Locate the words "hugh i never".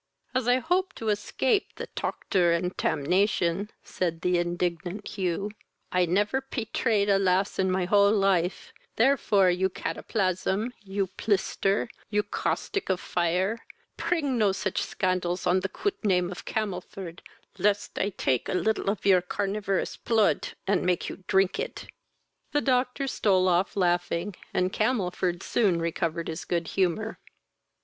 5.09-6.41